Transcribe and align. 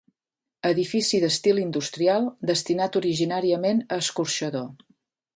Edifici 0.67 1.17
d'estil 1.23 1.59
industrial 1.63 2.25
destinat 2.51 2.97
originàriament 3.01 3.83
a 3.83 3.99
escorxador. 4.05 4.65